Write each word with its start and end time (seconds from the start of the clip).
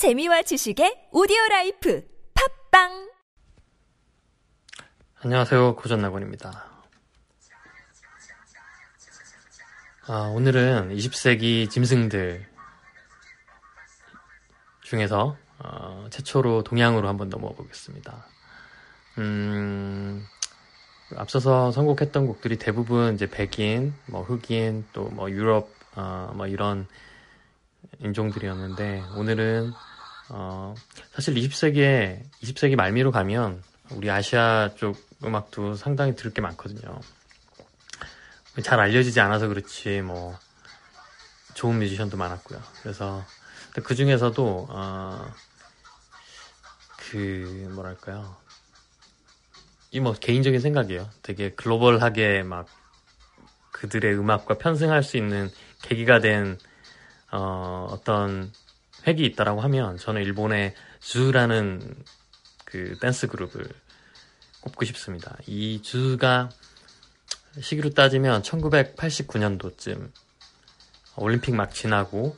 재미와 0.00 0.40
지식의 0.40 1.08
오디오 1.12 1.36
라이프 1.50 2.02
팟빵 2.70 3.10
안녕하세요. 5.16 5.76
고전나곤입니다. 5.76 6.64
아, 10.06 10.32
오늘은 10.34 10.96
20세기 10.96 11.68
짐승들 11.68 12.46
중에서 14.84 15.36
어, 15.58 16.06
최초로 16.08 16.62
동양으로 16.62 17.06
한번 17.06 17.28
넘어가 17.28 17.56
보겠습니다. 17.56 18.24
음, 19.18 20.24
앞서서 21.14 21.72
선곡했던 21.72 22.26
곡들이 22.26 22.56
대부분 22.56 23.16
이제 23.16 23.28
백인, 23.28 23.92
뭐 24.06 24.22
흑인, 24.22 24.86
또 24.94 25.10
뭐 25.10 25.30
유럽, 25.30 25.68
어, 25.94 26.32
뭐 26.34 26.46
이런 26.46 26.88
인종들이었는데 27.98 29.02
오늘은 29.16 29.72
어, 30.30 30.74
사실 31.12 31.34
20세기에 31.34 32.22
20세기 32.42 32.76
말미로 32.76 33.10
가면 33.10 33.62
우리 33.90 34.10
아시아 34.10 34.70
쪽 34.76 34.96
음악도 35.24 35.74
상당히 35.74 36.14
들을 36.14 36.32
게 36.32 36.40
많거든요. 36.40 37.00
잘 38.62 38.80
알려지지 38.80 39.20
않아서 39.20 39.48
그렇지 39.48 40.00
뭐 40.02 40.38
좋은 41.54 41.78
뮤지션도 41.78 42.16
많았고요. 42.16 42.60
그래서 42.82 43.24
그 43.82 43.94
중에서도 43.94 44.66
어, 44.70 45.32
그 46.96 47.68
뭐랄까요 47.74 48.36
이 49.92 49.98
뭐 50.00 50.12
개인적인 50.14 50.60
생각이에요. 50.60 51.10
되게 51.22 51.50
글로벌하게 51.50 52.44
막 52.44 52.66
그들의 53.72 54.16
음악과 54.16 54.58
편승할 54.58 55.02
수 55.02 55.16
있는 55.16 55.50
계기가 55.82 56.20
된 56.20 56.58
어, 57.32 57.88
어떤 57.90 58.52
획이 59.06 59.24
있다라고 59.24 59.60
하면 59.62 59.96
저는 59.96 60.22
일본의 60.22 60.74
주라는 61.00 61.94
그 62.64 62.96
댄스 63.00 63.26
그룹을 63.26 63.66
꼽고 64.60 64.84
싶습니다. 64.86 65.36
이 65.46 65.82
주가 65.82 66.50
시기로 67.60 67.90
따지면 67.90 68.42
1989년도쯤 68.42 70.10
올림픽 71.16 71.54
막 71.54 71.72
지나고 71.74 72.36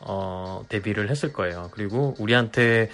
어, 0.00 0.64
데뷔를 0.68 1.10
했을 1.10 1.32
거예요. 1.32 1.70
그리고 1.72 2.14
우리한테 2.18 2.90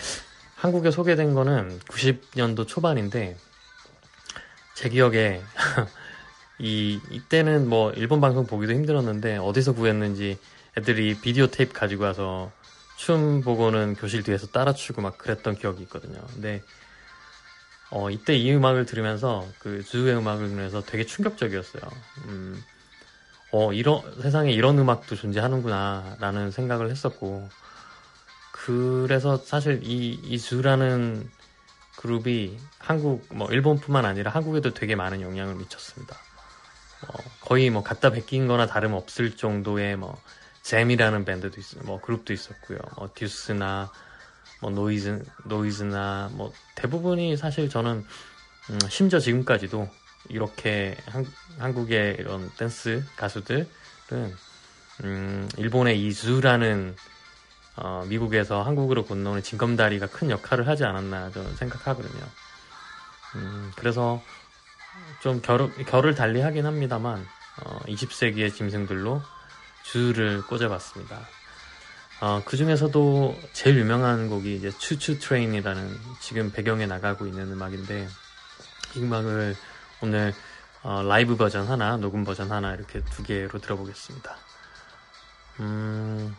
한국에 0.56 0.90
소개된 0.90 1.34
거는 1.34 1.78
90년도 1.80 2.66
초반인데 2.66 3.36
제 4.74 4.88
기억에 4.88 5.40
이 6.58 7.00
이때는 7.10 7.68
뭐 7.68 7.92
일본 7.92 8.20
방송 8.20 8.46
보기도 8.46 8.72
힘들었는데 8.72 9.36
어디서 9.36 9.74
구했는지 9.74 10.38
애들이 10.76 11.18
비디오 11.20 11.46
테이프 11.46 11.72
가지고 11.72 12.04
와서 12.04 12.52
춤 12.98 13.42
보고는 13.42 13.94
교실 13.94 14.24
뒤에서 14.24 14.48
따라 14.48 14.72
추고 14.72 15.00
막 15.00 15.18
그랬던 15.18 15.54
기억이 15.54 15.84
있거든요. 15.84 16.20
근데 16.34 16.62
어, 17.90 18.10
이때 18.10 18.36
이 18.36 18.52
음악을 18.52 18.86
들으면서 18.86 19.46
그 19.60 19.84
주의 19.84 20.14
음악을 20.14 20.48
들으면서 20.48 20.82
되게 20.82 21.06
충격적이었어요. 21.06 21.82
음, 22.26 22.60
어, 23.52 23.72
이런 23.72 24.02
세상에 24.20 24.50
이런 24.50 24.78
음악도 24.80 25.14
존재하는구나 25.14 26.16
라는 26.18 26.50
생각을 26.50 26.90
했었고 26.90 27.48
그래서 28.50 29.36
사실 29.36 29.80
이, 29.84 30.20
이 30.24 30.36
주라는 30.36 31.30
그룹이 31.96 32.58
한국 32.80 33.28
뭐 33.30 33.48
일본뿐만 33.48 34.06
아니라 34.06 34.32
한국에도 34.32 34.74
되게 34.74 34.96
많은 34.96 35.20
영향을 35.20 35.54
미쳤습니다. 35.54 36.16
어, 37.06 37.12
거의 37.42 37.70
뭐 37.70 37.84
갖다 37.84 38.10
베낀 38.10 38.48
거나 38.48 38.66
다름없을 38.66 39.36
정도의 39.36 39.96
뭐 39.96 40.20
잼이라는 40.68 41.24
밴드도 41.24 41.58
있어요. 41.58 41.82
뭐 41.84 41.98
그룹도 41.98 42.34
있었고요. 42.34 42.78
뭐 42.96 43.08
듀스나 43.14 43.90
뭐 44.60 44.70
노이즈 44.70 45.24
노이즈나 45.46 46.28
뭐 46.34 46.52
대부분이 46.74 47.38
사실 47.38 47.70
저는 47.70 48.04
음, 48.70 48.78
심지어 48.90 49.18
지금까지도 49.18 49.88
이렇게 50.28 50.94
한, 51.06 51.72
국의 51.72 52.16
이런 52.18 52.50
댄스 52.58 53.02
가수들은 53.16 53.66
음, 55.04 55.48
일본의 55.56 56.06
이 56.06 56.15
Zoo라는 56.15 56.94
어, 57.76 58.04
미국에서 58.06 58.62
한국으로 58.62 59.06
건너오는 59.06 59.42
징검다리가 59.42 60.08
큰 60.08 60.28
역할을 60.28 60.68
하지 60.68 60.84
않았나 60.84 61.30
저는 61.30 61.56
생각하거든요. 61.56 62.24
음, 63.36 63.72
그래서 63.74 64.22
좀 65.22 65.40
결을, 65.40 65.72
결을 65.86 66.14
달리 66.14 66.42
하긴 66.42 66.66
합니다만 66.66 67.24
어, 67.64 67.78
20세기의 67.86 68.54
짐승들로 68.54 69.22
Zoo를 69.90 70.42
꼽아봤습니다. 70.42 71.26
어, 72.20 72.42
그 72.44 72.58
중에서도 72.58 73.38
제일 73.54 73.78
유명한 73.78 74.28
곡이 74.28 74.56
이제 74.56 74.70
Choo 74.70 74.94
Choo 74.94 75.18
Train이라는 75.18 75.98
지금 76.20 76.52
배경에 76.52 76.84
나가고 76.86 77.26
있는 77.26 77.50
음악인데 77.52 78.06
이 78.96 78.98
음악을 78.98 79.56
오늘 80.02 80.34
어, 80.82 81.02
라이브 81.02 81.36
버전 81.36 81.66
하나, 81.66 81.96
녹음 81.96 82.24
버전 82.24 82.52
하나 82.52 82.74
이렇게 82.74 83.02
두 83.04 83.22
개로 83.22 83.58
들어보겠습니다. 83.58 84.36
음, 85.60 86.36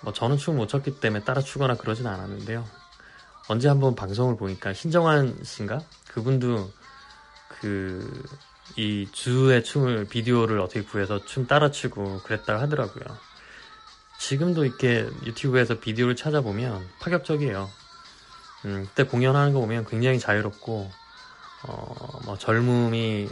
뭐 0.00 0.12
저는 0.14 0.38
춤을 0.38 0.58
못 0.58 0.68
췄기 0.68 0.98
때문에 0.98 1.22
따라 1.22 1.42
추거나 1.42 1.74
그러진 1.74 2.06
않았는데요. 2.06 2.66
언제 3.48 3.68
한번 3.68 3.94
방송을 3.94 4.36
보니까 4.36 4.72
신정환 4.72 5.44
씨인가? 5.44 5.80
그분도 6.08 6.72
그 7.60 8.24
이 8.74 9.08
주의 9.12 9.62
춤을 9.62 10.06
비디오를 10.08 10.60
어떻게 10.60 10.82
구해서 10.82 11.24
춤 11.24 11.46
따라 11.46 11.70
추고 11.70 12.20
그랬다고 12.24 12.60
하더라고요. 12.60 13.04
지금도 14.18 14.64
이렇게 14.64 15.08
유튜브에서 15.24 15.78
비디오를 15.78 16.16
찾아보면 16.16 16.88
파격적이에요. 17.00 17.70
음, 18.64 18.86
그때 18.88 19.04
공연하는 19.04 19.52
거 19.52 19.60
보면 19.60 19.86
굉장히 19.86 20.18
자유롭고 20.18 20.90
어, 21.68 22.20
뭐 22.24 22.36
젊음이 22.36 23.28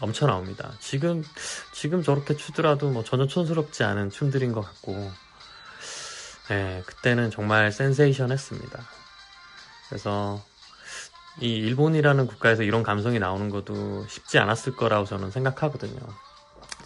넘쳐 0.00 0.26
나옵니다. 0.26 0.72
지금 0.80 1.24
지금 1.72 2.02
저렇게 2.02 2.36
추더라도 2.36 2.90
뭐 2.90 3.04
전혀 3.04 3.26
촌스럽지 3.26 3.84
않은 3.84 4.10
춤들인 4.10 4.52
것 4.52 4.60
같고 4.60 5.10
네, 6.48 6.82
그때는 6.86 7.30
정말 7.30 7.72
센세이션했습니다. 7.72 8.84
그래서 9.88 10.44
이 11.40 11.48
일본이라는 11.48 12.26
국가에서 12.26 12.62
이런 12.62 12.82
감성이 12.82 13.18
나오는 13.18 13.50
것도 13.50 14.06
쉽지 14.08 14.38
않았을 14.38 14.76
거라고 14.76 15.04
저는 15.04 15.30
생각하거든요. 15.30 16.00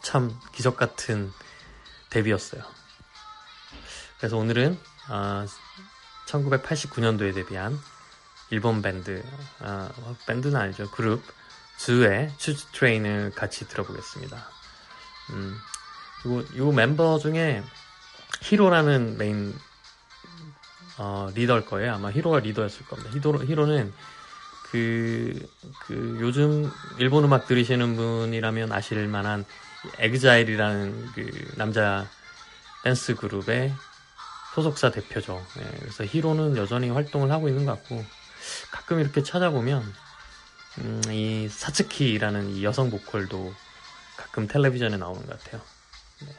참 0.00 0.34
기적 0.53 0.76
같은 0.76 1.32
데뷔였어요. 2.10 2.62
그래서 4.19 4.37
오늘은 4.37 4.78
어, 5.10 5.44
1989년도에 6.26 7.34
데뷔한 7.34 7.78
일본 8.50 8.81
밴드, 8.81 9.22
어, 9.60 9.88
밴드는 10.26 10.58
아니죠. 10.58 10.91
그룹 10.91 11.22
Zoo의 11.78 12.32
Choo 12.38 12.53
Choo 12.53 12.66
Train을 12.72 13.32
같이 13.34 13.69
들어보겠습니다. 13.69 14.48
음, 15.31 15.56
그리고 16.22 16.41
이 16.54 16.75
멤버 16.75 17.19
중에 17.19 17.62
히로라는 18.42 19.19
메인 19.19 19.54
어, 20.98 21.31
리더일 21.34 21.64
거예요. 21.66 21.94
아마 21.94 22.10
히로가 22.10 22.41
리더였을 22.41 22.87
겁니다. 22.87 23.10
히로, 23.12 23.44
히로는 23.44 23.92
그, 24.71 25.49
그 25.87 26.19
요즘 26.21 26.71
일본 26.99 27.25
음악 27.25 27.47
들으시는 27.47 27.97
분이라면 27.97 28.73
아실 28.73 29.06
만한 29.09 29.45
EXILE이라는 29.99 31.12
그 31.15 31.53
남자 31.56 32.06
댄스 32.84 33.15
그룹의 33.15 33.73
소속사 34.55 34.91
대표죠. 34.91 35.45
네, 35.56 35.71
그래서 35.81 36.05
히로는 36.05 36.56
여전히 36.56 36.91
활동을 36.91 37.31
하고 37.31 37.49
있는 37.49 37.65
것 37.65 37.73
같고 37.73 38.05
가끔 38.71 39.01
이렇게 39.01 39.23
찾아보면 39.23 39.83
음, 40.79 41.03
이 41.11 41.49
사츠키라는 41.49 42.50
이 42.50 42.65
여성 42.65 42.91
보컬도 42.91 43.55
가끔 44.17 44.47
텔레비전에 44.47 44.97
나오는 44.97 45.25
것 45.27 45.39
같아요. 45.39 45.61
네. 46.23 46.35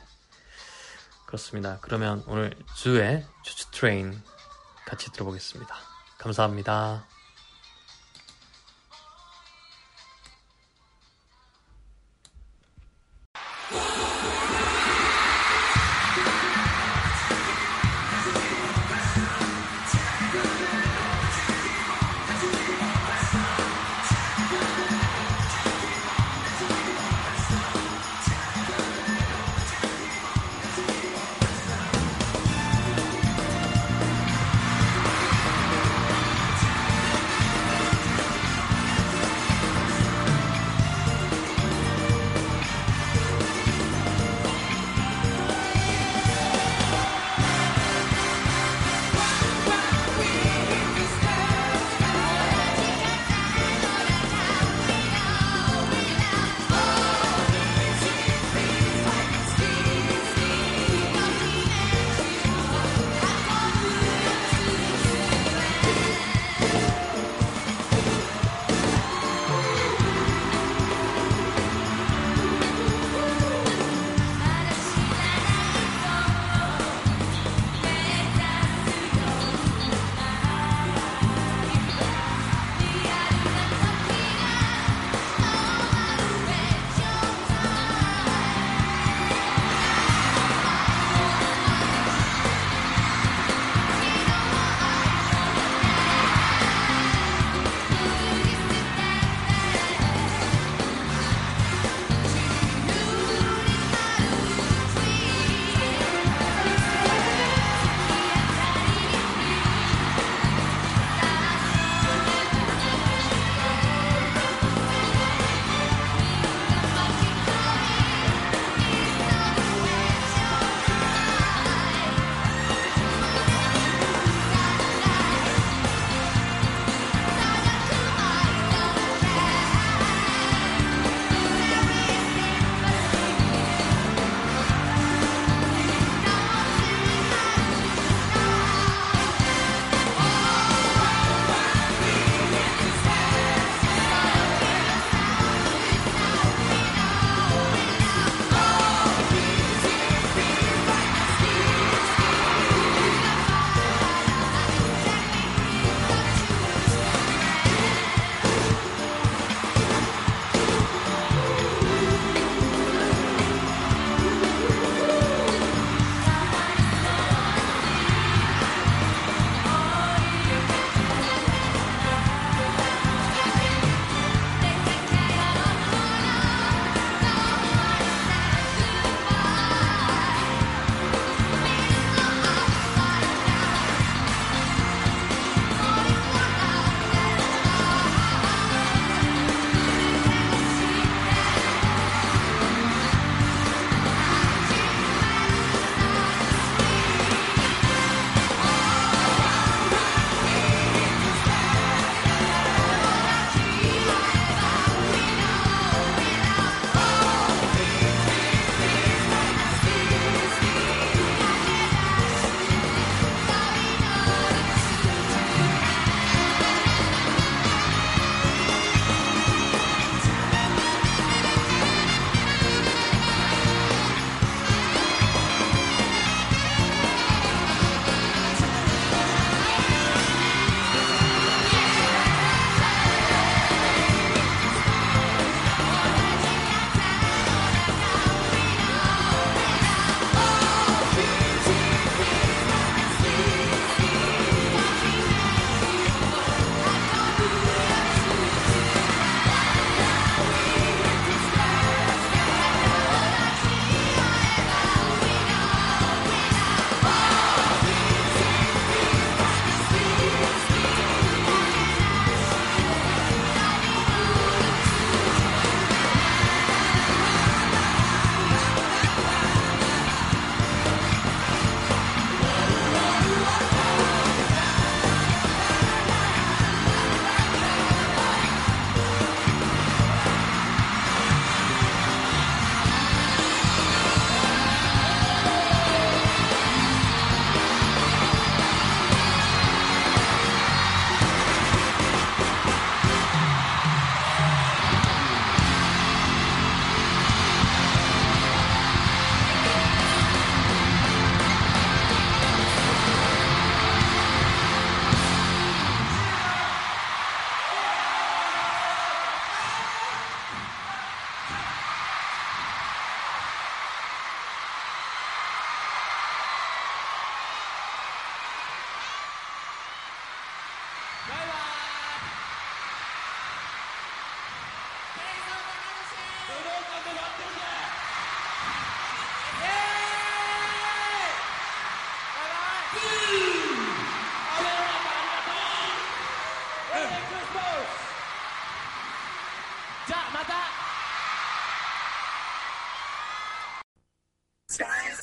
그렇습니다. 1.26 1.80
그러면 1.82 2.24
오늘 2.28 2.56
Zoo의 2.76 3.26
Choo 3.44 3.58
Choo 3.58 3.72
Train 3.72 4.22
같이 4.86 5.12
들어보겠습니다. 5.12 5.76
감사합니다. 6.18 7.06